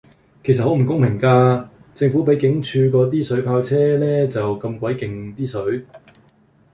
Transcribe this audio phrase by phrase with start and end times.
[0.43, 5.85] 其實好唔公平架，政府比警署嗰啲水炮車呢就咁鬼勁啲水